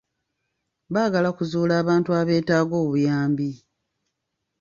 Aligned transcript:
Baagala 0.93 1.29
kuzuula 1.37 1.73
abantu 1.81 2.09
abeetaaga 2.19 2.75
obuyambi. 2.83 3.49